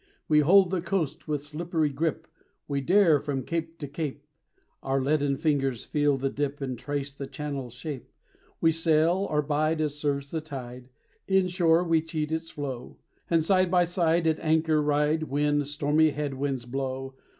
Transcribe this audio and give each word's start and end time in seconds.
We 0.27 0.39
hold 0.39 0.71
the 0.71 0.81
coast 0.81 1.27
with 1.27 1.43
slippery 1.43 1.89
grip; 1.89 2.25
We 2.67 2.81
dare 2.81 3.19
from 3.19 3.43
cape 3.43 3.77
to 3.77 3.87
cape; 3.87 4.25
Our 4.81 4.99
leaden 4.99 5.37
fingers 5.37 5.85
feel 5.85 6.17
the 6.17 6.27
dip 6.31 6.59
And 6.59 6.75
trace 6.75 7.13
the 7.13 7.27
channel's 7.27 7.75
shape. 7.75 8.09
We 8.59 8.71
sail 8.71 9.27
or 9.29 9.43
bide 9.43 9.79
as 9.79 9.93
serves 9.93 10.31
the 10.31 10.41
tide; 10.41 10.89
Inshore 11.27 11.83
we 11.83 12.01
cheat 12.01 12.31
its 12.31 12.49
flow, 12.49 12.97
And 13.29 13.43
side 13.45 13.69
by 13.69 13.83
side 13.85 14.25
at 14.25 14.39
anchor 14.39 14.81
ride 14.81 15.25
When 15.29 15.63
stormy 15.63 16.09
head 16.09 16.33
winds 16.33 16.65
blow. 16.65 17.13